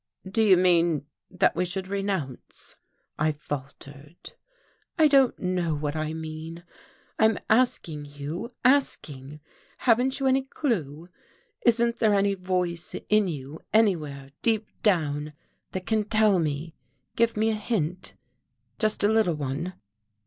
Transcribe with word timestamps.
"Do 0.27 0.41
you 0.41 0.57
mean 0.57 1.05
that 1.29 1.55
we 1.55 1.63
should 1.63 1.87
renounce?" 1.87 2.75
I 3.19 3.31
faltered. 3.31 4.33
"I 4.97 5.07
don't 5.07 5.37
know 5.37 5.75
what 5.75 5.95
I 5.95 6.11
mean. 6.11 6.63
I 7.19 7.25
am 7.25 7.37
asking, 7.51 8.05
Hugh, 8.05 8.49
asking. 8.65 9.41
Haven't 9.85 10.19
you 10.19 10.25
any 10.25 10.41
clew? 10.41 11.07
Isn't 11.67 11.99
there 11.99 12.15
any 12.15 12.33
voice 12.33 12.95
in 13.09 13.27
you, 13.27 13.59
anywhere, 13.71 14.31
deep 14.41 14.65
down, 14.81 15.33
that 15.71 15.85
can 15.85 16.05
tell 16.05 16.39
me? 16.39 16.73
give 17.15 17.37
me 17.37 17.51
a 17.51 17.53
hint? 17.53 18.15
just 18.79 19.03
a 19.03 19.07
little 19.07 19.35
one?" 19.35 19.73